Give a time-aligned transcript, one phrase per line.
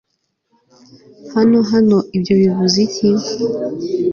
[1.33, 3.09] Hano Hano Ibyo bivuze iki